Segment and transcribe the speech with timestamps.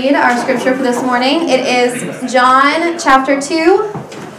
[0.00, 1.50] Read our scripture for this morning.
[1.50, 3.90] It is John chapter 2,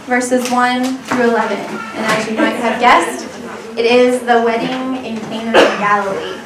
[0.06, 1.56] verses 1 through 11.
[1.56, 3.28] And as you might have guessed,
[3.78, 6.36] it is the wedding in Cana of Galilee.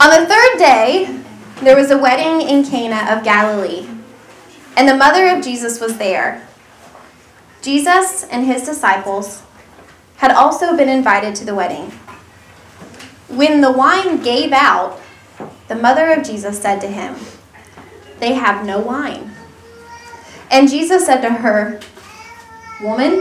[0.00, 1.22] On the third day,
[1.62, 3.86] there was a wedding in Cana of Galilee,
[4.76, 6.48] and the mother of Jesus was there.
[7.62, 9.44] Jesus and his disciples
[10.16, 11.92] had also been invited to the wedding.
[13.28, 15.00] When the wine gave out,
[15.68, 17.16] the mother of Jesus said to him,
[18.20, 19.32] They have no wine.
[20.50, 21.80] And Jesus said to her,
[22.82, 23.20] Woman,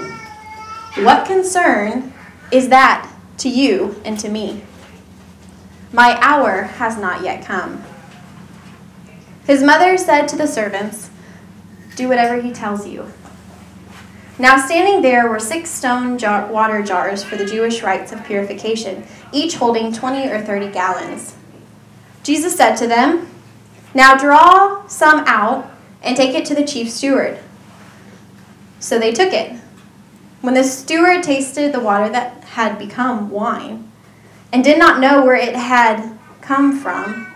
[0.97, 2.13] what concern
[2.51, 4.63] is that to you and to me?
[5.91, 7.83] My hour has not yet come.
[9.45, 11.09] His mother said to the servants,
[11.95, 13.11] Do whatever he tells you.
[14.37, 19.05] Now, standing there were six stone jar- water jars for the Jewish rites of purification,
[19.31, 21.35] each holding 20 or 30 gallons.
[22.25, 23.29] Jesus said to them,
[23.93, 25.71] Now draw some out
[26.01, 27.37] and take it to the chief steward.
[28.79, 29.55] So they took it.
[30.41, 33.91] When the steward tasted the water that had become wine,
[34.51, 37.31] and did not know where it had come from,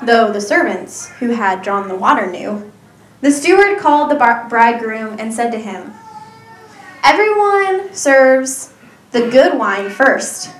[0.00, 2.70] though the servants who had drawn the water knew,
[3.22, 5.92] the steward called the bridegroom and said to him,
[7.02, 8.74] Everyone serves
[9.10, 10.54] the good wine first,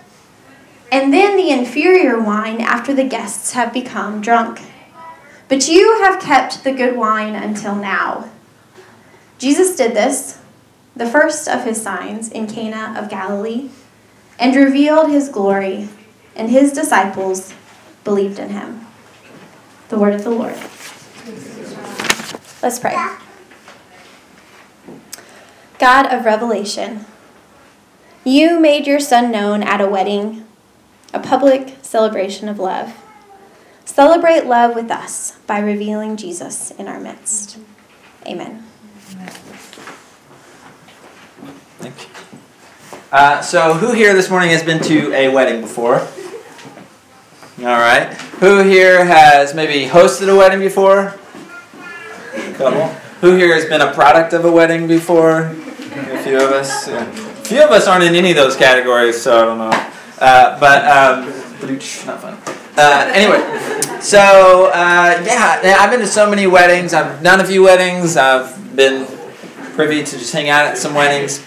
[0.92, 4.60] and then the inferior wine after the guests have become drunk.
[5.48, 8.30] But you have kept the good wine until now.
[9.38, 10.38] Jesus did this,
[10.94, 13.70] the first of his signs in Cana of Galilee,
[14.38, 15.88] and revealed his glory,
[16.36, 17.54] and his disciples
[18.04, 18.86] believed in him.
[19.88, 20.56] The word of the Lord.
[22.62, 22.94] Let's pray.
[25.78, 27.06] God of revelation,
[28.22, 30.39] you made your Son known at a wedding,
[31.12, 32.94] a public celebration of love.
[33.84, 37.58] Celebrate love with us by revealing Jesus in our midst.
[38.26, 38.62] Amen.
[41.78, 42.08] Thank you.
[43.10, 46.06] Uh, so, who here this morning has been to a wedding before?
[47.58, 48.12] All right.
[48.38, 51.18] Who here has maybe hosted a wedding before?
[52.34, 52.86] A couple.
[53.20, 55.40] Who here has been a product of a wedding before?
[55.40, 56.88] A few of us.
[56.88, 57.04] Yeah.
[57.04, 59.89] A few of us aren't in any of those categories, so I don't know.
[60.20, 61.26] Uh, but um,
[62.06, 62.36] not fun.
[62.76, 63.40] Uh, anyway,
[64.00, 66.92] so uh, yeah, I've been to so many weddings.
[66.92, 68.16] I've done a few weddings.
[68.16, 69.06] I've been
[69.74, 71.44] privy to just hang out at some weddings.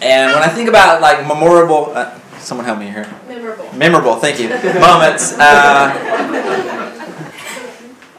[0.00, 3.12] And when I think about like memorable, uh, someone help me here.
[3.26, 3.72] Memorable.
[3.72, 4.16] Memorable.
[4.16, 4.48] Thank you.
[4.48, 5.32] Moments.
[5.32, 6.38] Uh,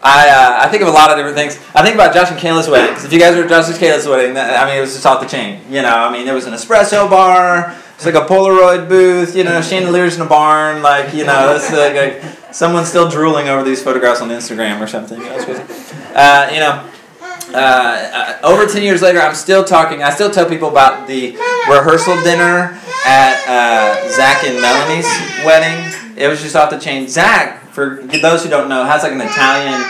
[0.01, 1.57] I, uh, I think of a lot of different things.
[1.75, 2.95] I think about Josh and Kayla's wedding.
[2.95, 5.05] If you guys were at Josh and Kayla's wedding, that, I mean, it was just
[5.05, 5.61] off the chain.
[5.69, 7.75] You know, I mean, there was an espresso bar.
[7.99, 9.35] It's like a Polaroid booth.
[9.35, 10.81] You know, chandeliers in a barn.
[10.81, 14.87] Like, you know, that's like, like someone's still drooling over these photographs on Instagram or
[14.87, 15.19] something.
[15.19, 15.65] You know,
[16.15, 16.89] uh, you know
[17.53, 20.01] uh, uh, over 10 years later, I'm still talking.
[20.01, 21.31] I still tell people about the
[21.67, 25.09] rehearsal dinner at uh, Zach and Melanie's
[25.43, 26.15] wedding.
[26.15, 27.09] It was just off the chain.
[27.09, 29.83] Zach for those who don't know, has like an Italian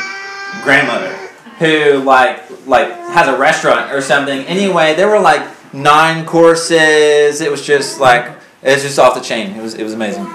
[0.63, 1.15] grandmother
[1.59, 4.45] who like like has a restaurant or something.
[4.45, 7.41] Anyway, there were like nine courses.
[7.41, 8.25] It was just like
[8.61, 9.55] it was just off the chain.
[9.55, 10.25] It was it was amazing.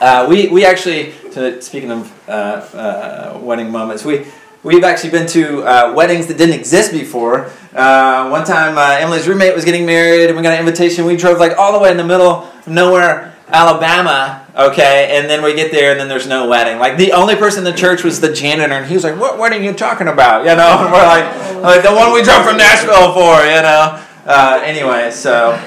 [0.00, 4.26] Uh, we we actually to, speaking of uh, uh, wedding moments, we
[4.62, 7.50] we've actually been to uh, weddings that didn't exist before.
[7.74, 11.04] Uh, one time, uh, Emily's roommate was getting married, and we got an invitation.
[11.04, 15.42] We drove like all the way in the middle of nowhere, Alabama, Okay, and then
[15.42, 16.78] we get there, and then there's no wedding.
[16.78, 19.38] Like the only person in the church was the janitor, and he was like, "What
[19.38, 22.44] wedding are you talking about?" You know, and we're like, like the one we drove
[22.44, 23.40] from Nashville for.
[23.44, 24.04] You know.
[24.24, 25.58] Uh, anyway, so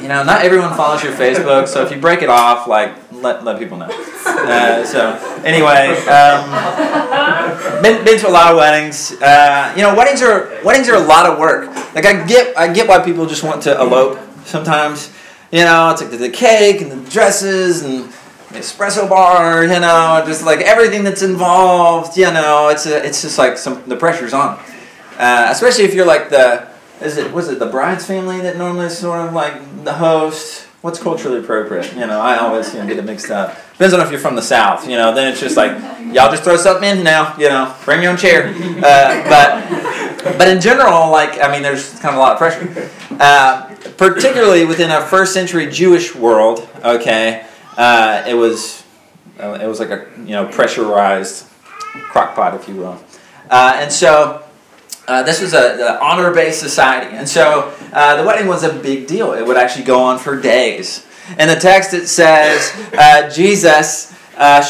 [0.00, 3.44] you know, not everyone follows your Facebook, so if you break it off, like let
[3.44, 3.88] let people know.
[4.26, 5.12] Uh, so
[5.44, 9.12] anyway, um, been, been to a lot of weddings.
[9.20, 11.68] Uh, you know, weddings are weddings are a lot of work.
[11.94, 15.12] Like I get I get why people just want to elope sometimes.
[15.50, 18.04] You know, it's like the, the cake and the dresses and
[18.50, 19.64] the espresso bar.
[19.64, 22.16] You know, just like everything that's involved.
[22.16, 24.60] You know, it's a, it's just like some the pressure's on,
[25.18, 28.86] uh, especially if you're like the is it was it the bride's family that normally
[28.86, 30.62] is sort of like the host.
[30.80, 31.94] What's culturally appropriate?
[31.94, 33.56] You know, I always you know, get it mixed up.
[33.72, 34.86] Depends on if you're from the south.
[34.86, 35.72] You know, then it's just like
[36.12, 37.34] y'all just throw something in now.
[37.38, 38.48] You know, bring your own chair.
[38.48, 42.90] Uh, but but in general, like I mean, there's kind of a lot of pressure.
[43.18, 47.46] Uh, particularly within a first century Jewish world, okay,
[47.78, 48.84] uh, it was
[49.40, 51.46] uh, it was like a you know pressurized
[52.10, 53.02] crockpot, if you will,
[53.50, 54.42] uh, and so.
[55.06, 59.32] Uh, this was a, honor-based society, and so uh, the wedding was a big deal.
[59.32, 61.06] It would actually go on for days.
[61.38, 64.14] In the text, it says uh, Jesus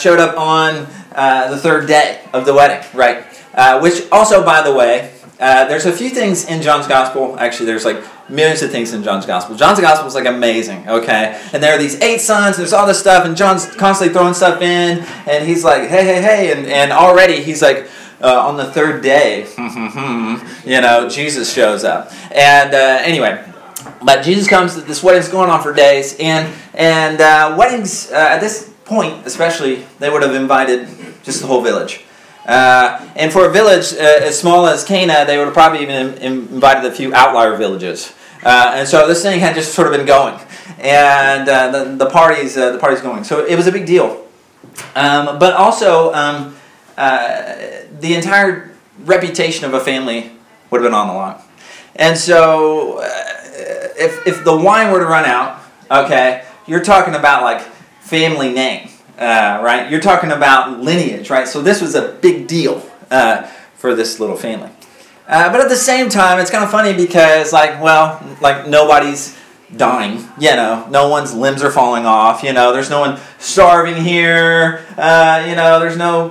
[0.01, 3.25] showed up on uh, the third day of the wedding, right?
[3.55, 7.39] Uh, which also, by the way, uh, there's a few things in John's gospel.
[7.39, 9.57] Actually, there's like millions of things in John's gospel.
[9.57, 11.41] John's gospel is like amazing, okay?
[11.53, 14.61] And there are these eight sons, there's all this stuff, and John's constantly throwing stuff
[14.63, 17.89] in, and he's like, hey, hey, hey, and, and already he's like,
[18.21, 19.47] uh, on the third day,
[20.65, 22.13] you know, Jesus shows up.
[22.33, 23.45] And uh, anyway,
[24.03, 24.83] but Jesus comes.
[24.85, 29.85] This wedding's going on for days, and and uh, weddings uh, at this point, especially,
[29.99, 30.89] they would have invited
[31.23, 32.05] just the whole village.
[32.47, 36.15] Uh, and for a village uh, as small as Cana, they would have probably even
[36.19, 38.13] invited a few outlier villages.
[38.45, 40.39] and so this thing had just sort of been going,
[40.79, 43.25] and the, the parties the parties going.
[43.25, 44.27] So it was a big deal.
[44.95, 46.13] Um, but also.
[46.13, 46.57] Um,
[46.97, 50.31] the entire reputation of a family
[50.71, 51.41] would have been on the line.
[51.97, 53.05] And so, uh,
[53.97, 55.61] if, if the wine were to run out,
[55.91, 57.61] okay, you're talking about like
[58.01, 58.89] family name,
[59.19, 59.91] uh, right?
[59.91, 61.47] You're talking about lineage, right?
[61.47, 63.43] So, this was a big deal uh,
[63.77, 64.71] for this little family.
[65.29, 69.39] Uh, but at the same time, it's kind of funny because, like, well, like nobody's
[69.75, 70.19] dying.
[70.39, 72.43] You know, no one's limbs are falling off.
[72.43, 74.85] You know, there's no one starving here.
[74.99, 76.29] Uh, you know, there's no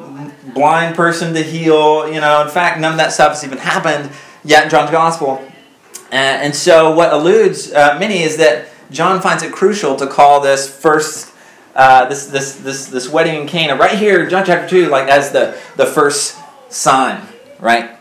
[0.53, 2.07] blind person to heal.
[2.11, 4.11] You know, in fact, none of that stuff has even happened
[4.43, 5.43] yet in John's gospel.
[6.11, 10.41] Uh, and so, what eludes uh, many is that John finds it crucial to call
[10.41, 11.31] this first.
[11.75, 15.31] Uh, this, this, this, this wedding in Cana, right here, John chapter 2, like as
[15.31, 16.37] the, the first
[16.69, 17.19] sign,
[17.59, 17.97] right?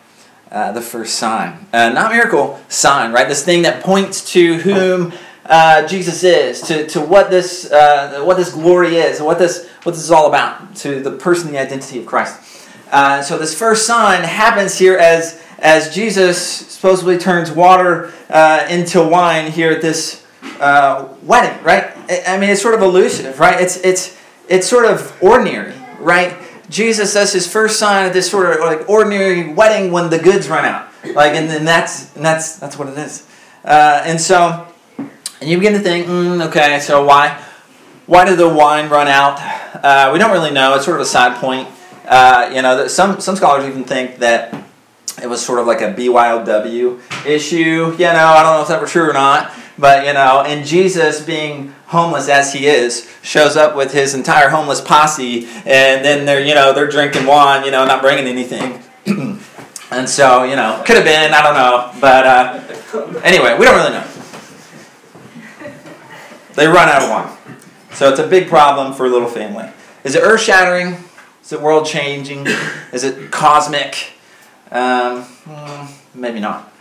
[0.50, 1.66] Uh, the first sign.
[1.72, 3.26] Uh, not miracle, sign, right?
[3.26, 5.14] This thing that points to whom
[5.46, 9.92] uh, Jesus is, to, to what this uh, what this glory is, what this what
[9.92, 12.68] this is all about, to the person, the identity of Christ.
[12.90, 19.02] Uh, so this first sign happens here as as Jesus supposedly turns water uh, into
[19.02, 20.24] wine here at this
[20.60, 21.92] uh, wedding, right?
[22.26, 23.60] I mean, it's sort of elusive, right?
[23.60, 24.16] It's it's
[24.48, 26.36] it's sort of ordinary, right?
[26.68, 30.48] Jesus does his first sign at this sort of like ordinary wedding when the goods
[30.48, 33.26] run out, like, and then that's and that's that's what it is.
[33.64, 34.71] Uh, and so
[35.42, 37.42] and you begin to think, mm, okay, so why,
[38.06, 39.40] why did the wine run out?
[39.74, 40.74] Uh, we don't really know.
[40.76, 41.68] It's sort of a side point.
[42.06, 44.54] Uh, you know, some some scholars even think that
[45.20, 47.56] it was sort of like a BYOW issue.
[47.56, 50.64] You know, I don't know if that were true or not, but you know, and
[50.64, 56.24] Jesus being homeless as he is shows up with his entire homeless posse, and then
[56.24, 58.80] they're you know they're drinking wine, you know, not bringing anything.
[59.90, 63.74] and so you know, could have been, I don't know, but uh, anyway, we don't
[63.74, 64.11] really know.
[66.54, 67.56] They run out of wine.
[67.92, 69.68] So it's a big problem for a little family.
[70.04, 70.96] Is it earth shattering?
[71.42, 72.46] Is it world changing?
[72.92, 74.12] Is it cosmic?
[74.70, 75.86] Um, hmm,
[76.18, 76.72] maybe not.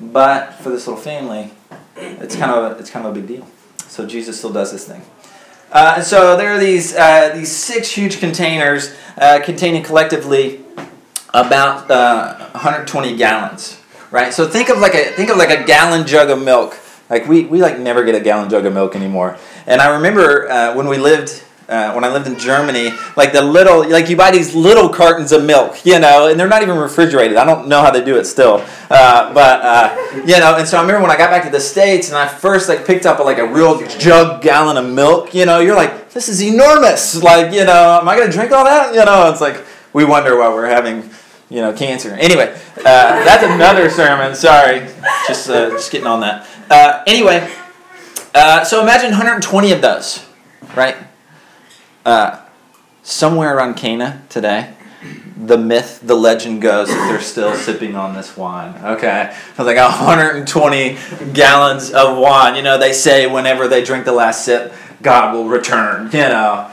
[0.00, 1.50] But for this little family,
[1.96, 3.46] it's kind of a, it's kind of a big deal.
[3.88, 5.02] So Jesus still does this thing.
[5.72, 10.64] Uh, and so there are these uh, these six huge containers uh, containing collectively
[11.32, 13.80] about 120 uh, gallons,
[14.10, 14.32] right?
[14.32, 16.79] So think of like a think of like a gallon jug of milk
[17.10, 19.36] like we, we like never get a gallon jug of milk anymore.
[19.66, 23.42] And I remember uh, when we lived uh, when I lived in Germany, like the
[23.42, 26.76] little, like you buy these little cartons of milk, you know, and they're not even
[26.76, 27.36] refrigerated.
[27.36, 30.56] I don't know how they do it still, uh, but uh, you know.
[30.56, 32.84] And so I remember when I got back to the states and I first like
[32.84, 35.32] picked up a, like a real jug gallon of milk.
[35.32, 37.22] You know, you're like, this is enormous.
[37.22, 38.92] Like, you know, am I gonna drink all that?
[38.92, 41.08] You know, it's like we wonder why we're having
[41.50, 42.10] you know, cancer.
[42.12, 44.34] Anyway, uh, that's another sermon.
[44.36, 44.88] Sorry,
[45.26, 46.46] just uh, just getting on that.
[46.70, 47.50] Uh, anyway,
[48.34, 50.24] uh, so imagine 120 of those,
[50.76, 50.96] right?
[52.06, 52.40] Uh,
[53.02, 54.72] somewhere around Cana today,
[55.36, 58.74] the myth, the legend goes that they're still sipping on this wine.
[58.84, 60.98] Okay, so like 120
[61.32, 62.54] gallons of wine.
[62.54, 64.72] You know, they say whenever they drink the last sip,
[65.02, 66.06] God will return.
[66.12, 66.70] You know,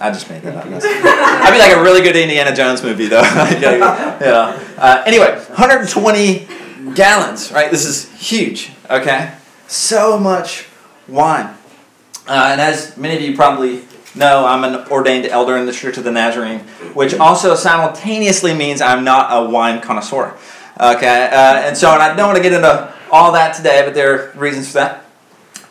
[0.00, 0.64] I just made that up.
[0.66, 3.20] I'd be like a really good Indiana Jones movie, though.
[3.22, 4.62] yeah.
[4.76, 6.46] Uh, anyway, 120
[6.94, 7.70] gallons, right?
[7.70, 9.34] This is huge, okay?
[9.66, 10.66] So much
[11.06, 11.54] wine.
[12.26, 13.82] Uh, and as many of you probably
[14.14, 16.60] know, I'm an ordained elder in the Church of the Nazarene,
[16.94, 20.36] which also simultaneously means I'm not a wine connoisseur.
[20.80, 21.28] Okay?
[21.32, 24.14] Uh, and so, and I don't want to get into all that today, but there
[24.14, 25.04] are reasons for that.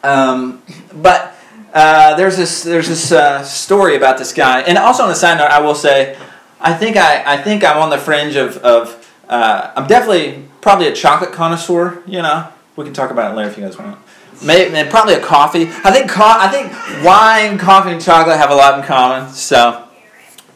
[0.04, 0.62] Um,
[0.94, 1.36] but
[1.74, 5.38] uh, there's this there's this uh, story about this guy, and also on a side
[5.38, 6.18] note, I will say,
[6.60, 10.88] I think I, I think I'm on the fringe of of uh, I'm definitely probably
[10.88, 12.02] a chocolate connoisseur.
[12.08, 12.48] You know,
[12.78, 14.00] we can talk about it later if you guys want.
[14.44, 15.64] Maybe, probably a coffee.
[15.84, 16.72] I think co- I think
[17.04, 19.34] wine, coffee, and chocolate have a lot in common.
[19.34, 19.88] So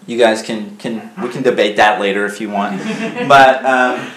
[0.06, 2.78] you guys can can we can debate that later if you want.
[3.28, 4.08] but um,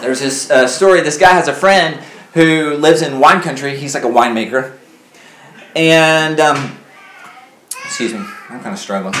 [0.00, 1.02] there's this uh, story.
[1.02, 1.96] This guy has a friend
[2.34, 3.76] who lives in wine country.
[3.76, 4.78] He's like a winemaker
[5.78, 6.76] and um,
[7.84, 9.14] excuse me, I'm kind of struggling.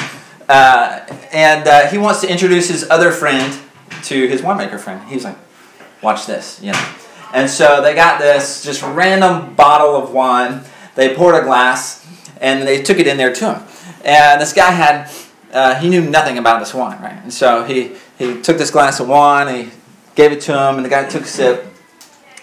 [0.48, 3.58] uh, and uh, he wants to introduce his other friend
[4.04, 5.08] to his winemaker friend.
[5.08, 5.36] He's like,
[6.02, 6.88] watch this, you know.
[7.34, 10.62] And so they got this just random bottle of wine.
[10.94, 12.06] They poured a glass
[12.40, 13.62] and they took it in there to him.
[14.04, 15.10] And this guy had,
[15.52, 17.20] uh, he knew nothing about this wine, right?
[17.22, 19.70] And so he, he took this glass of wine, he
[20.14, 21.64] gave it to him, and the guy took a sip.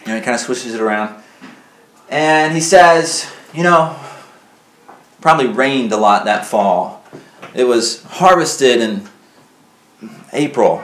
[0.06, 1.22] You know, he kind of swishes it around.
[2.10, 3.98] And he says, you know,
[5.22, 7.04] probably rained a lot that fall.
[7.56, 9.10] It was harvested in
[10.34, 10.84] April,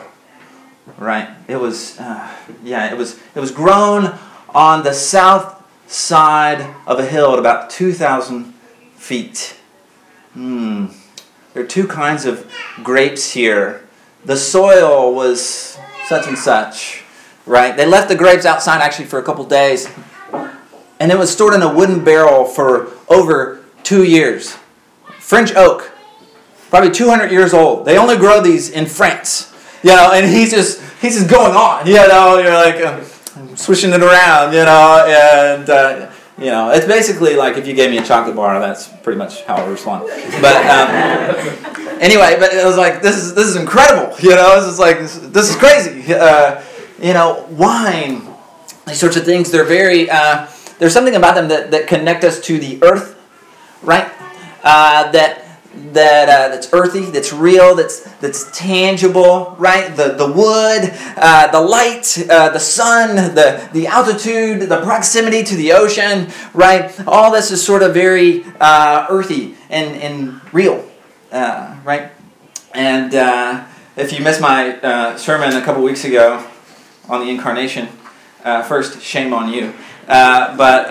[0.98, 1.29] right?
[1.48, 2.29] It was, uh,
[2.63, 4.17] yeah, it was, it was grown
[4.50, 8.53] on the south side of a hill at about 2,000
[8.95, 9.57] feet.
[10.33, 10.88] Hmm.
[11.53, 12.50] There are two kinds of
[12.81, 13.86] grapes here.
[14.24, 17.03] The soil was such and such,
[17.45, 17.75] right?
[17.75, 19.89] They left the grapes outside actually for a couple days,
[21.00, 24.57] and it was stored in a wooden barrel for over two years.
[25.19, 25.91] French oak,
[26.69, 27.86] probably 200 years old.
[27.86, 29.50] They only grow these in France,
[29.84, 32.38] you know, and he's just he's just going on, you know.
[32.38, 35.70] You're like uh, swishing it around, you know, and.
[35.70, 36.12] Uh,
[36.42, 39.44] you know, it's basically like if you gave me a chocolate bar, that's pretty much
[39.44, 40.06] how I respond.
[40.42, 44.16] But um, anyway, but it was like this is this is incredible.
[44.20, 46.12] You know, this is like this, this is crazy.
[46.12, 46.64] Uh,
[47.00, 48.24] you know, wine,
[48.88, 49.52] these sorts of things.
[49.52, 50.10] They're very.
[50.10, 50.48] Uh,
[50.80, 53.16] there's something about them that, that connect us to the earth,
[53.84, 54.12] right?
[54.64, 55.40] Uh, that
[55.74, 59.96] that uh, that's earthy, that's real, that's that's tangible, right?
[59.96, 65.56] The the wood, uh, the light, uh, the sun, the the altitude, the proximity to
[65.56, 66.92] the ocean, right?
[67.08, 70.86] All this is sort of very uh, earthy and and real,
[71.32, 72.12] uh, right?
[72.74, 76.46] And uh, if you missed my sermon a couple weeks ago
[77.08, 77.88] on the incarnation,
[78.44, 79.74] first shame on you.
[80.08, 80.88] but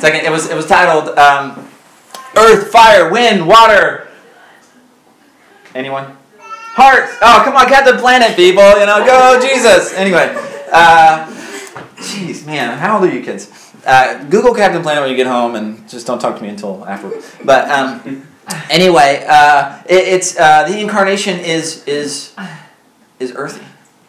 [0.00, 1.16] second, it was it was titled.
[1.18, 1.70] Um,
[2.36, 4.08] earth, fire, wind, water.
[5.74, 6.16] Anyone?
[6.74, 7.10] Heart.
[7.22, 8.68] Oh, come on, Captain Planet, people.
[8.78, 9.92] You know, go Jesus.
[9.94, 10.34] Anyway,
[10.72, 11.26] uh,
[11.96, 13.72] jeez, man, how old are you kids?
[13.86, 16.84] Uh, Google Captain Planet when you get home, and just don't talk to me until
[16.86, 17.22] afterward.
[17.44, 18.26] But um,
[18.70, 22.34] anyway, uh, it, it's uh, the incarnation is is
[23.20, 23.64] is earthy.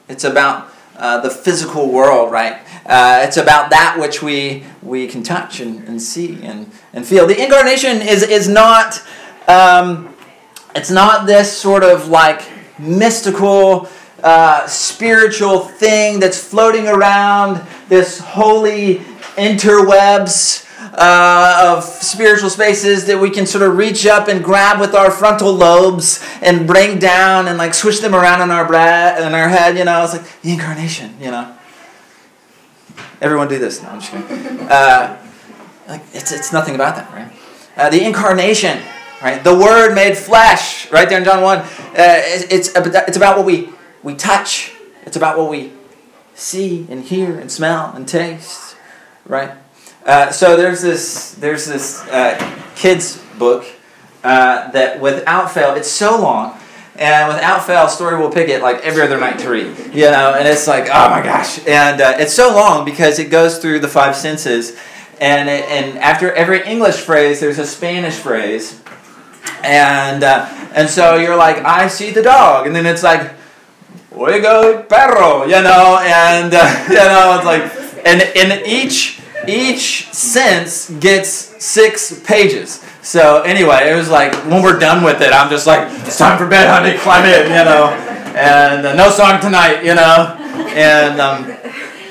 [0.08, 2.65] It's about uh, the physical world, right?
[2.86, 7.26] Uh, it's about that which we we can touch and, and see and, and feel.
[7.26, 9.02] The incarnation is is not
[9.48, 10.14] um,
[10.76, 12.44] it's not this sort of like
[12.78, 13.90] mystical
[14.24, 18.98] uh, spiritual thing that's floating around this holy
[19.36, 24.94] interwebs uh, of spiritual spaces that we can sort of reach up and grab with
[24.94, 29.34] our frontal lobes and bring down and like swish them around in our breath in
[29.34, 29.78] our head.
[29.78, 31.16] You know, it's like the incarnation.
[31.20, 31.55] You know,
[33.22, 33.82] everyone do this.
[33.82, 34.60] No, I'm just kidding.
[34.62, 35.22] Uh,
[36.14, 37.32] it's it's nothing about that, right?
[37.78, 38.82] Uh, the incarnation,
[39.22, 39.44] right?
[39.44, 41.60] The Word made flesh, right there in John one.
[41.60, 43.70] Uh, it's it's about what we
[44.04, 44.74] we touch.
[45.06, 45.72] It's about what we
[46.34, 48.76] see and hear and smell and taste,
[49.26, 49.52] right?
[50.06, 52.38] Uh, so there's this there's this uh,
[52.76, 53.66] kids book
[54.24, 56.58] uh, that without fail it's so long
[56.98, 60.36] and without fail story will pick it like every other night to read you know?
[60.38, 61.66] And it's like oh my gosh.
[61.68, 64.78] And uh, it's so long because it goes through the five senses.
[65.20, 68.82] And it, and after every english phrase there's a spanish phrase.
[69.64, 72.68] And uh, and so you're like i see the dog.
[72.68, 73.34] And then it's like
[74.12, 76.00] oigo perro you know?
[76.02, 76.54] And
[76.90, 81.30] you know it's like and in each each sense gets
[81.64, 82.84] six pages.
[83.06, 86.40] So anyway, it was like when we're done with it, I'm just like, it's time
[86.40, 87.90] for bed, honey, climb in, you know,
[88.36, 90.36] and uh, no song tonight, you know,
[90.76, 91.46] and um,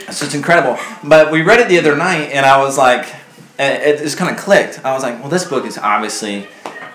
[0.06, 0.78] it's just incredible.
[1.02, 3.12] But we read it the other night, and I was like,
[3.58, 4.84] it just kind of clicked.
[4.84, 6.46] I was like, well, this book is obviously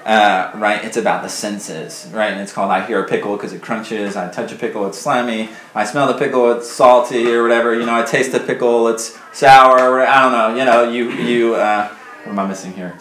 [0.05, 0.83] uh, right?
[0.85, 2.31] It's about the senses, right?
[2.31, 4.15] And it's called I hear a pickle because it crunches.
[4.15, 5.49] I touch a pickle, it's slimy.
[5.75, 7.77] I smell the pickle, it's salty or whatever.
[7.77, 10.01] You know, I taste the pickle, it's sour.
[10.01, 10.55] I don't know.
[10.57, 11.55] You know, you you.
[11.55, 11.89] Uh,
[12.23, 12.97] what am I missing here?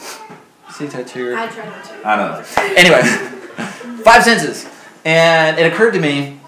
[0.78, 1.34] See tattoo?
[1.36, 2.08] I try not to.
[2.08, 2.44] I don't know.
[2.76, 3.02] Anyway,
[4.04, 4.64] five senses,
[5.04, 6.38] and it occurred to me.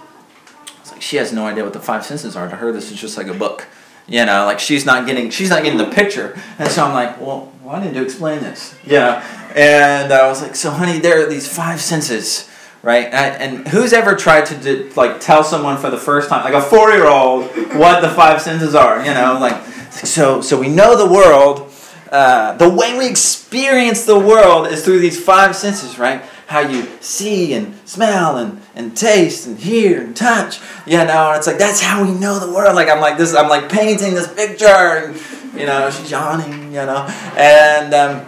[0.79, 2.49] It's like she has no idea what the five senses are.
[2.49, 3.67] To her, this is just like a book.
[4.07, 7.21] You know, like she's not getting she's not getting the picture, and so I'm like,
[7.21, 8.77] well, why didn't you explain this?
[8.87, 9.25] Yeah.
[9.57, 12.49] And I was like, so honey, there are these five senses,
[12.83, 13.07] right?
[13.07, 16.63] And, who's ever tried to do, like tell someone for the first time, like a
[16.63, 19.05] four year old, what the five senses are?
[19.05, 19.61] You know, like
[19.91, 20.41] so.
[20.41, 21.70] So we know the world.
[22.11, 26.23] Uh, the way we experience the world is through these five senses, right?
[26.49, 30.59] How you see and smell and, and taste and hear and touch.
[30.87, 32.75] You know, it's like that's how we know the world.
[32.75, 33.35] Like I'm like this.
[33.35, 35.15] I'm like painting this picture, and
[35.55, 36.73] you know, she's yawning.
[36.73, 37.95] You know, and.
[37.95, 38.27] Um,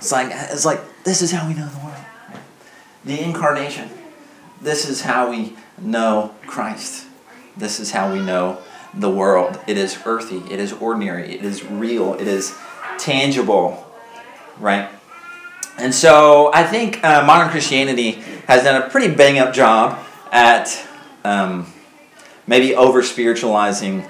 [0.00, 1.94] it's like it's like this is how we know the world.
[3.04, 3.90] The incarnation.
[4.62, 7.06] this is how we know Christ.
[7.54, 8.62] This is how we know
[8.94, 9.58] the world.
[9.66, 12.56] It is earthy, it is ordinary, it is real, it is
[13.00, 13.86] tangible,
[14.58, 14.88] right?
[15.78, 18.12] And so I think uh, modern Christianity
[18.46, 19.98] has done a pretty bang up job
[20.30, 20.86] at
[21.24, 21.72] um,
[22.46, 24.04] maybe over spiritualizing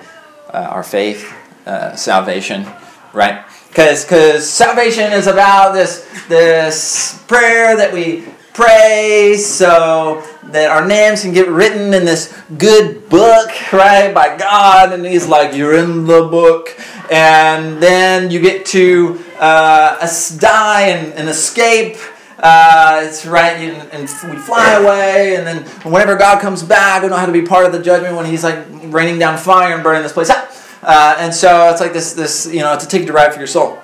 [0.53, 1.33] uh, our faith,
[1.67, 2.67] uh, salvation,
[3.13, 3.45] right?
[3.69, 11.23] Because because salvation is about this, this prayer that we pray so that our names
[11.23, 14.93] can get written in this good book, right, by God.
[14.93, 16.77] And He's like, You're in the book.
[17.11, 21.97] And then you get to uh, die and, and escape.
[22.39, 25.63] Uh, it's right, and, and we fly away, and then
[25.93, 28.43] whenever God comes back, we don't have to be part of the judgment when He's
[28.43, 30.51] like raining down fire and burning this place up.
[30.83, 33.39] Uh, and so it's like this, this, you know, it's a ticket to ride for
[33.39, 33.79] your soul.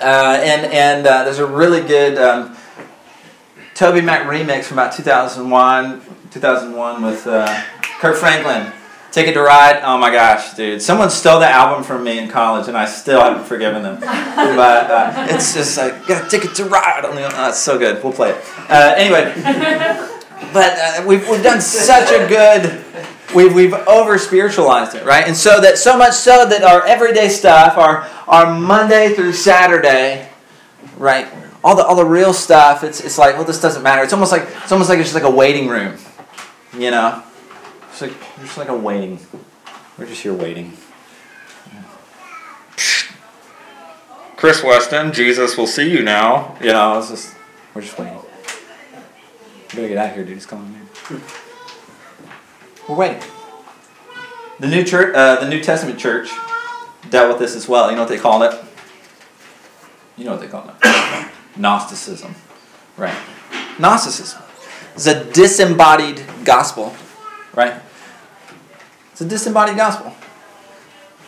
[0.00, 2.56] Uh, and and uh, there's a really good um,
[3.74, 7.62] TobyMac remix from about 2001, 2001 with uh,
[8.00, 8.72] Kirk Franklin.
[9.12, 9.82] Ticket to Ride.
[9.84, 10.80] Oh my gosh, dude!
[10.80, 14.00] Someone stole the album from me in college, and I still haven't forgiven them.
[14.42, 17.02] But uh, it's just like got a ticket to ride.
[17.04, 18.02] Oh, it's so good.
[18.02, 20.08] We'll play it uh, anyway.
[20.52, 22.84] But uh, we've we've done such a good.
[23.34, 25.26] We've, we've over spiritualized it, right?
[25.26, 30.28] And so that so much so that our everyday stuff, our our Monday through Saturday,
[30.98, 31.28] right?
[31.64, 34.02] All the all the real stuff, it's it's like, well, this doesn't matter.
[34.02, 35.96] It's almost like it's almost like it's just like a waiting room,
[36.76, 37.22] you know.
[37.92, 39.18] It's like just like a waiting.
[39.98, 40.72] We're just here waiting.
[44.36, 46.56] Chris Weston, Jesus will see you now.
[46.60, 47.36] You know, it's just
[47.74, 48.16] we're just waiting.
[48.16, 50.34] We gotta get out of here, dude.
[50.34, 51.22] He's coming in.
[52.88, 53.22] We're waiting.
[54.58, 56.30] The new church, uh, the New Testament church,
[57.10, 57.90] dealt with this as well.
[57.90, 58.58] You know what they called it?
[60.16, 61.28] You know what they called it?
[61.56, 62.34] Gnosticism,
[62.96, 63.16] right?
[63.78, 64.42] Gnosticism.
[64.94, 66.94] It's a disembodied gospel,
[67.54, 67.80] right?
[69.12, 70.14] It's a disembodied gospel.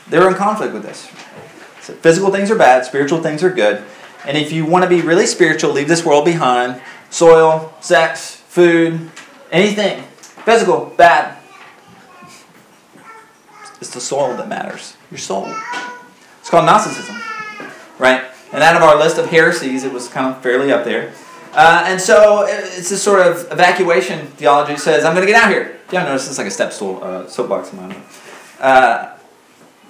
[0.09, 1.09] They were in conflict with this.
[1.81, 3.85] So physical things are bad, spiritual things are good.
[4.27, 6.81] And if you want to be really spiritual, leave this world behind.
[7.11, 9.11] Soil, sex, food,
[9.53, 10.03] anything.
[10.45, 11.39] Physical, bad.
[13.81, 14.97] It's the soul that matters.
[15.11, 15.47] Your soul.
[16.41, 17.17] It's called Gnosticism,
[17.99, 18.25] right?
[18.53, 21.13] And out of our list of heresies, it was kind of fairly up there.
[21.55, 25.51] Uh, and so it's this sort of evacuation theology says, I'm going to get out
[25.51, 25.79] here.
[25.93, 28.03] Yeah, I notice it's like a step stool, uh, soapbox in mine.
[28.59, 29.17] Uh,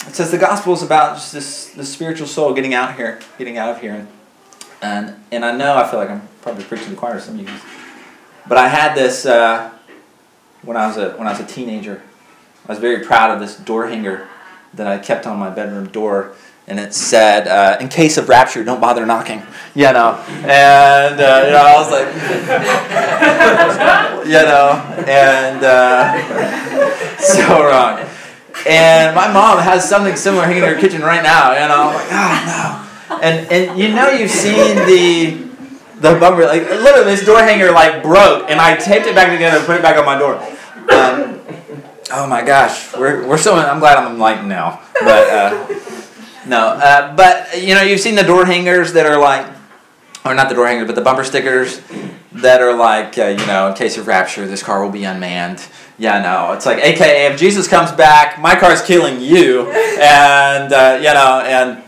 [0.07, 3.57] it says the gospel is about just this, this spiritual soul getting out here, getting
[3.57, 4.07] out of here.
[4.83, 7.46] And, and I know I feel like I'm probably preaching the choir, some of you
[7.46, 7.62] guys.
[8.46, 9.70] But I had this uh,
[10.62, 12.03] when I was a when I was a teenager.
[12.68, 14.29] I was very proud of this door hanger
[14.74, 16.35] that I kept on my bedroom door
[16.66, 19.42] and it said, uh, "In case of rapture, don't bother knocking."
[19.74, 22.07] You know, and uh, you know, I was like,
[24.27, 28.00] you know, and uh, so wrong.
[28.66, 31.53] And my mom has something similar hanging in her kitchen right now.
[31.53, 33.18] You know, I'm like, oh no.
[33.20, 35.44] And and you know, you've seen the
[36.00, 39.59] the bumper like literally this door hanger like broke, and I taped it back together
[39.59, 40.37] and put it back on my door.
[40.37, 41.40] Um,
[42.12, 43.57] oh my gosh, we're we're so.
[43.57, 45.85] I'm glad I'm enlightened now, but.
[46.46, 49.46] No, uh, but you know, you've seen the door hangers that are like,
[50.24, 51.80] or not the door hangers, but the bumper stickers
[52.33, 55.66] that are like, uh, you know, in case of rapture, this car will be unmanned.
[55.98, 60.98] Yeah, no, it's like, AKA, if Jesus comes back, my car's killing you, and uh,
[60.98, 61.83] you know, and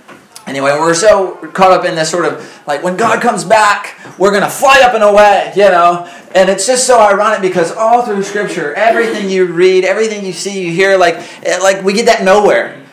[0.47, 4.33] anyway, we're so caught up in this sort of like when God comes back, we're
[4.33, 8.23] gonna fly up and away, you know, and it's just so ironic because all through
[8.23, 11.17] Scripture, everything you read, everything you see, you hear, like,
[11.61, 12.86] like we get that nowhere.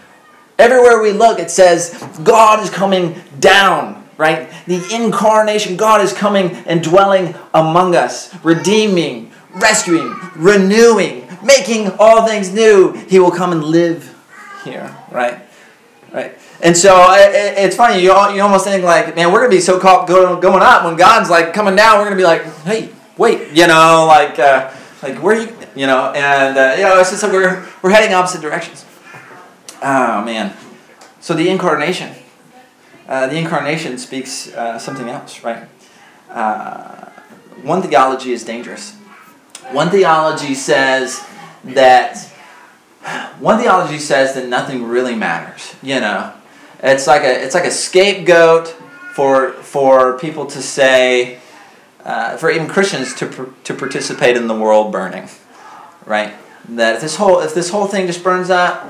[0.59, 1.91] Everywhere we look, it says
[2.23, 4.49] God is coming down, right?
[4.65, 12.53] The incarnation, God is coming and dwelling among us, redeeming, rescuing, renewing, making all things
[12.53, 12.93] new.
[12.93, 14.15] He will come and live
[14.63, 15.39] here, right?
[16.13, 16.37] Right.
[16.61, 19.79] And so it's funny, you, you almost think like, man, we're going to be so
[19.79, 22.89] caught going, going up when God's like coming down, we're going to be like, hey,
[23.17, 27.09] wait, you know, like, uh, like where you, you know, and, uh, you know, it's
[27.09, 28.85] just like we're, we're heading opposite directions.
[29.83, 30.55] Oh, man.
[31.19, 32.15] So the incarnation.
[33.07, 35.67] Uh, the incarnation speaks uh, something else, right?
[36.29, 37.09] Uh,
[37.61, 38.95] one theology is dangerous.
[39.71, 41.25] One theology says
[41.63, 42.17] that
[43.39, 45.75] one theology says that nothing really matters.
[45.81, 46.33] You know,
[46.81, 48.69] it's like a it's like a scapegoat
[49.13, 51.39] for for people to say,
[52.05, 55.27] uh, for even Christians to to participate in the world burning,
[56.05, 56.33] right?
[56.69, 58.89] That if this whole if this whole thing just burns up,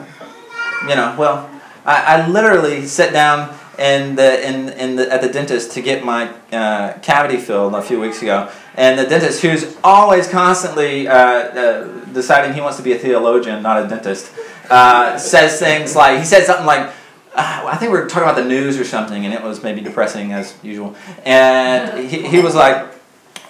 [0.87, 1.49] you know, well,
[1.85, 6.05] I, I literally sat down in the, in, in the, at the dentist to get
[6.05, 8.51] my uh, cavity filled a few weeks ago.
[8.75, 13.63] And the dentist, who's always constantly uh, uh, deciding he wants to be a theologian,
[13.63, 14.31] not a dentist,
[14.69, 16.91] uh, says things like, he said something like,
[17.35, 19.81] uh, I think we were talking about the news or something, and it was maybe
[19.81, 20.95] depressing as usual.
[21.25, 22.93] And he, he was like,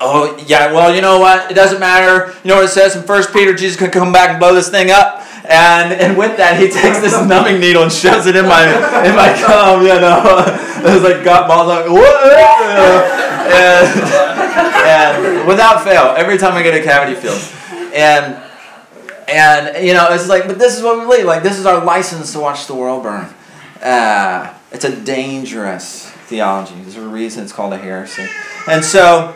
[0.05, 1.49] Oh, yeah, well, you know what?
[1.49, 2.33] It doesn't matter.
[2.43, 3.53] You know what it says in First Peter?
[3.53, 5.22] Jesus can come back and blow this thing up.
[5.45, 8.63] And and with that, he takes this numbing needle and shoves it in my
[9.03, 9.81] in my gum.
[9.81, 10.45] You know,
[10.87, 12.23] it's like got balls like what?
[13.43, 13.87] And,
[14.87, 17.41] and without fail, every time I get a cavity filled,
[17.93, 18.41] and
[19.27, 21.25] and you know, it's like, but this is what we believe.
[21.25, 23.33] Like this is our license to watch the world burn.
[23.81, 26.75] Uh, it's a dangerous theology.
[26.75, 28.27] There's a reason it's called a heresy.
[28.67, 29.35] And so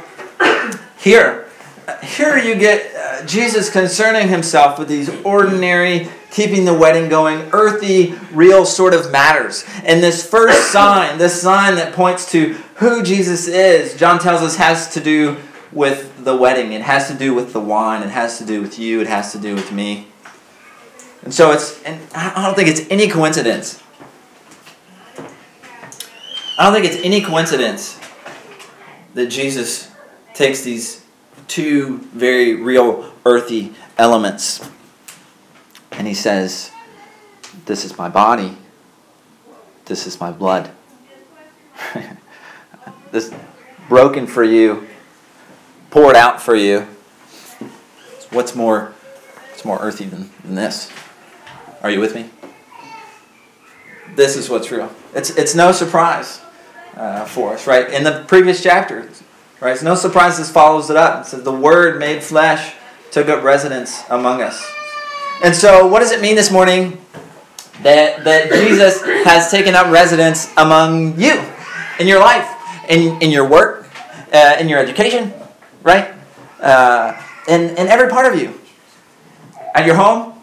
[0.97, 1.46] here,
[2.03, 8.13] here you get uh, Jesus concerning himself with these ordinary, keeping the wedding going, earthy,
[8.31, 9.63] real sort of matters.
[9.83, 14.57] And this first sign, this sign that points to who Jesus is, John tells us
[14.57, 15.37] has to do
[15.71, 16.73] with the wedding.
[16.73, 18.03] It has to do with the wine.
[18.03, 18.99] It has to do with you.
[18.99, 20.07] It has to do with me.
[21.23, 23.81] And so it's, and I don't think it's any coincidence.
[26.59, 27.99] I don't think it's any coincidence
[29.13, 29.91] that Jesus
[30.33, 31.03] takes these
[31.47, 34.69] two very real earthy elements
[35.97, 36.71] and he says,
[37.65, 38.57] This is my body,
[39.85, 40.69] this is my blood.
[43.11, 43.33] this
[43.89, 44.87] broken for you,
[45.89, 46.87] poured out for you.
[48.29, 48.93] What's more,
[49.49, 50.91] what's more earthy than, than this?
[51.81, 52.29] Are you with me?
[54.15, 54.91] This is what's real.
[55.15, 56.41] It's, it's no surprise
[56.95, 57.89] uh, for us, right?
[57.91, 59.09] In the previous chapter,
[59.59, 59.73] Right?
[59.73, 61.25] It's no surprise this follows it up.
[61.25, 62.75] It says, The Word made flesh
[63.11, 64.71] took up residence among us.
[65.43, 67.01] And so, what does it mean this morning
[67.81, 71.43] that, that Jesus has taken up residence among you
[71.99, 72.47] in your life,
[72.89, 73.89] in, in your work,
[74.31, 75.33] uh, in your education,
[75.83, 76.13] right?
[76.59, 78.59] Uh, in, in every part of you.
[79.73, 80.36] At your home,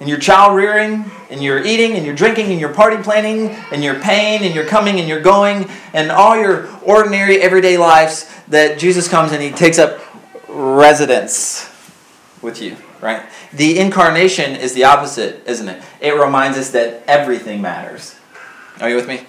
[0.00, 3.82] in your child rearing, and your eating, and your drinking, and your party planning, and
[3.82, 8.78] your pain, and your coming and your going, and all your ordinary everyday lives, that
[8.78, 10.00] Jesus comes and he takes up
[10.48, 11.68] residence
[12.42, 13.22] with you, right?
[13.52, 15.82] The incarnation is the opposite, isn't it?
[16.00, 18.14] It reminds us that everything matters.
[18.80, 19.22] Are you with me?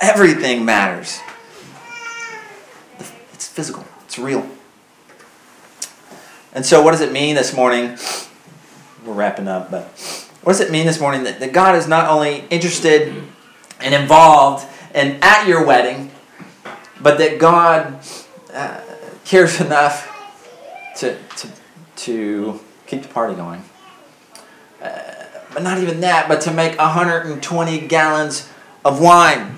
[0.00, 1.20] Everything matters.
[3.32, 4.46] It's physical, it's real.
[6.52, 7.96] And so, what does it mean this morning?
[9.06, 9.84] We're wrapping up, but
[10.42, 13.22] what does it mean this morning that, that God is not only interested
[13.80, 16.10] and involved and at your wedding,
[17.00, 18.00] but that God
[18.52, 18.80] uh,
[19.24, 20.12] cares enough
[20.96, 21.48] to, to,
[21.96, 23.62] to keep the party going?
[24.82, 25.02] Uh,
[25.54, 28.48] but not even that, but to make 120 gallons
[28.84, 29.56] of wine.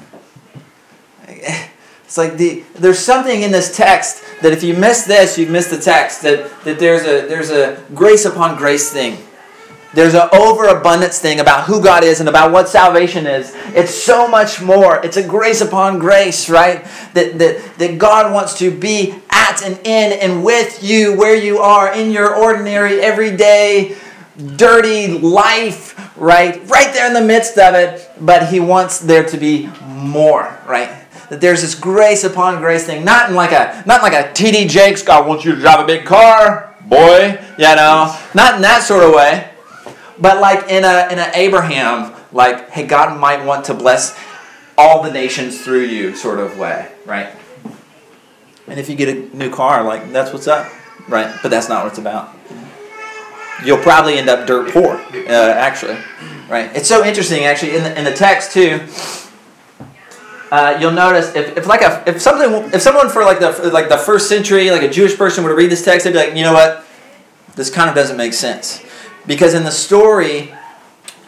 [2.05, 5.69] It's like the there's something in this text that if you miss this, you've missed
[5.69, 6.23] the text.
[6.23, 9.19] That, that there's a there's a grace upon grace thing
[9.95, 13.55] there's an overabundance thing about who God is and about what salvation is.
[13.69, 15.05] It's so much more.
[15.05, 16.85] It's a grace upon grace, right?
[17.15, 21.59] That, that, that God wants to be at and in and with you where you
[21.59, 23.97] are in your ordinary, everyday,
[24.57, 26.69] dirty life, right?
[26.69, 28.11] Right there in the midst of it.
[28.21, 31.07] But He wants there to be more, right?
[31.31, 34.69] That there's this grace upon grace thing, not in like a not like a TD
[34.69, 38.83] Jakes, God wants you to drive a big car, boy, you know, not in that
[38.83, 39.51] sort of way
[40.21, 44.19] but like in a in an Abraham, like, hey, God might want to bless
[44.77, 47.29] all the nations through you sort of way, right?
[48.67, 50.71] And if you get a new car, like that's what's up,
[51.09, 51.35] right?
[51.43, 52.35] But that's not what it's about.
[53.65, 55.99] You'll probably end up dirt poor, uh, actually,
[56.49, 56.71] right?
[56.77, 58.87] It's so interesting, actually, in the, in the text too.
[60.51, 63.91] Uh, you'll notice if, if like a if something if someone for like the like
[63.91, 66.35] the first century like a Jewish person were to read this text they'd be like
[66.35, 66.87] you know what
[67.55, 68.83] this kind of doesn't make sense
[69.29, 70.55] because in the story,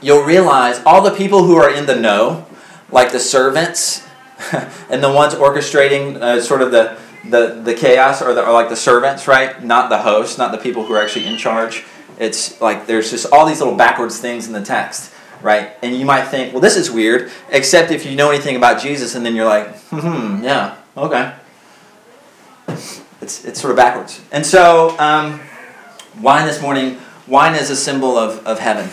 [0.00, 2.46] you'll realize all the people who are in the know,
[2.90, 4.08] like the servants
[4.90, 8.76] and the ones orchestrating uh, sort of the, the, the chaos, or, the, like the
[8.76, 9.62] servants, right?
[9.62, 11.84] Not the hosts, not the people who are actually in charge.
[12.18, 15.72] It's like there's just all these little backwards things in the text, right?
[15.82, 19.14] And you might think, well, this is weird, except if you know anything about Jesus,
[19.14, 21.34] and then you're like, hmm, yeah, okay.
[23.20, 24.22] It's, it's sort of backwards.
[24.32, 25.40] And so, um,
[26.18, 26.98] wine this morning
[27.30, 28.90] Wine is a symbol of, of heaven.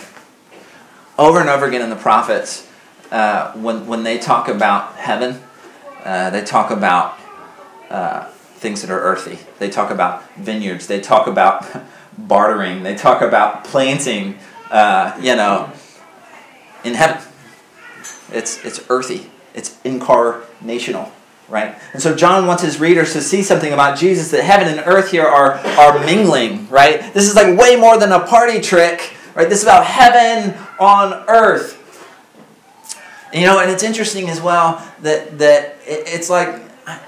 [1.18, 2.68] Over and over again in the prophets,
[3.10, 5.42] uh, when, when they talk about heaven,
[6.04, 7.18] uh, they talk about
[7.90, 9.40] uh, things that are earthy.
[9.58, 10.86] They talk about vineyards.
[10.86, 11.66] They talk about
[12.18, 12.84] bartering.
[12.84, 14.38] They talk about planting,
[14.70, 15.72] uh, you know,
[16.84, 17.20] in heaven.
[18.30, 19.32] It's, it's earthy.
[19.52, 21.10] it's incarnational,
[21.48, 21.76] right?
[21.92, 25.10] And so John wants his readers to see something about Jesus that heaven and earth
[25.10, 27.12] here are, are mingling, right?
[27.14, 29.48] This is like way more than a party trick, right?
[29.48, 31.76] This is about heaven on earth.
[33.32, 36.62] You know, and it's interesting as well that that it's like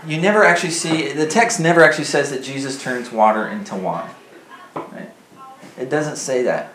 [0.06, 4.10] you never actually see the text never actually says that Jesus turns water into wine.
[4.74, 5.10] Right?
[5.78, 6.74] It doesn't say that.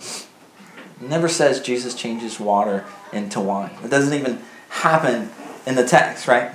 [0.00, 3.76] It never says Jesus changes water into wine.
[3.84, 5.30] It doesn't even happen
[5.66, 6.54] in the text, right?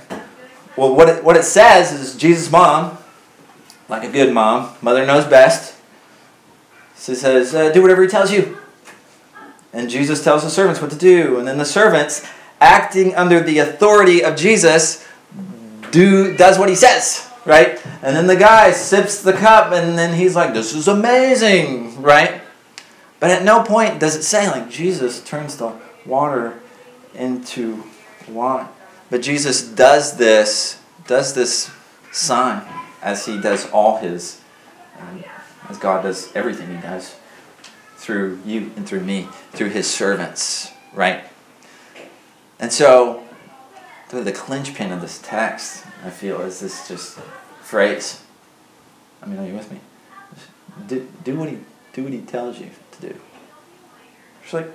[0.76, 2.98] Well, what it, what it says is Jesus' mom,
[3.88, 5.76] like a good mom, mother knows best,
[6.96, 8.58] she says, uh, do whatever he tells you.
[9.72, 11.38] And Jesus tells the servants what to do.
[11.38, 12.26] And then the servants,
[12.60, 15.06] acting under the authority of Jesus,
[15.90, 17.84] do does what he says, right?
[18.02, 22.40] And then the guy sips the cup and then he's like, This is amazing, right?
[23.20, 25.72] But at no point does it say like Jesus turns the
[26.06, 26.60] water
[27.14, 27.84] into
[28.28, 28.68] wine.
[29.12, 31.70] But Jesus does this, does this
[32.12, 32.62] sign
[33.02, 34.40] as he does all his,
[34.98, 35.22] um,
[35.68, 37.14] as God does everything he does
[37.96, 41.24] through you and through me, through his servants, right?
[42.58, 43.22] And so,
[44.08, 47.18] the clinch pin of this text, I feel, is this just
[47.60, 48.24] phrase.
[49.22, 49.80] I mean, are you with me?
[50.86, 51.58] Do, do what he
[51.92, 53.20] do what he tells you to do.
[54.40, 54.70] Just like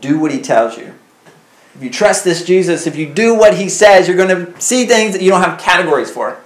[0.00, 0.94] do what he tells you.
[1.80, 4.84] If you trust this Jesus, if you do what he says, you're going to see
[4.84, 6.38] things that you don't have categories for.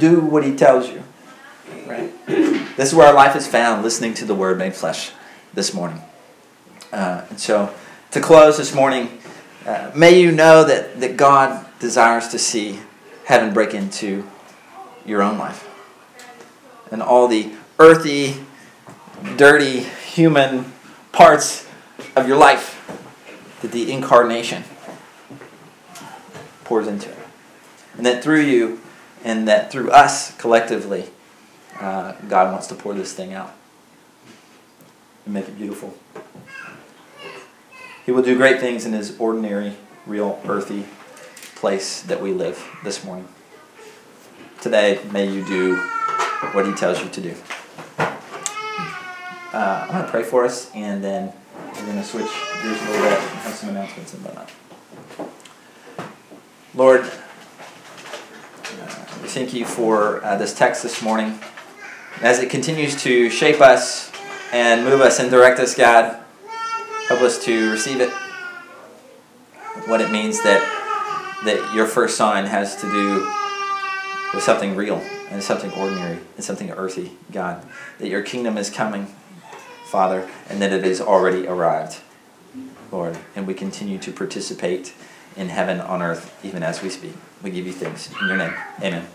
[0.00, 1.04] Do what he tells you.
[1.86, 2.12] Right?
[2.76, 5.12] This is where our life is found, listening to the word made flesh
[5.54, 6.00] this morning.
[6.92, 7.72] Uh, and so,
[8.10, 9.20] to close this morning,
[9.64, 12.80] uh, may you know that, that God desires to see
[13.24, 14.28] heaven break into
[15.06, 15.68] your own life.
[16.90, 18.40] And all the earthy,
[19.36, 20.72] dirty, human
[21.12, 21.68] parts
[22.16, 22.77] of your life
[23.62, 24.64] that the incarnation
[26.64, 27.18] pours into it.
[27.96, 28.80] And that through you
[29.24, 31.10] and that through us collectively,
[31.80, 33.54] uh, God wants to pour this thing out
[35.24, 35.94] and make it beautiful.
[38.04, 39.74] He will do great things in his ordinary,
[40.06, 40.86] real, earthy
[41.54, 43.28] place that we live this morning.
[44.60, 45.76] Today, may you do
[46.52, 47.34] what he tells you to do.
[47.98, 48.06] Uh,
[49.52, 51.32] I'm going to pray for us, and then
[51.74, 52.30] we're going to switch
[52.62, 54.50] gears a little bit some announcements and whatnot.
[56.74, 57.10] Lord, uh,
[59.20, 61.40] we thank you for uh, this text this morning.
[62.20, 64.12] As it continues to shape us
[64.52, 66.22] and move us and direct us, God,
[67.08, 68.10] help us to receive it.
[69.86, 70.76] What it means that
[71.44, 73.24] that your first sign has to do
[74.34, 77.64] with something real and something ordinary and something earthy, God.
[77.98, 79.06] That your kingdom is coming,
[79.86, 81.98] Father, and that it has already arrived,
[82.90, 83.18] Lord.
[83.36, 84.94] And we continue to participate
[85.36, 87.14] in heaven on earth even as we speak.
[87.42, 88.10] We give you thanks.
[88.20, 89.06] In your name, amen.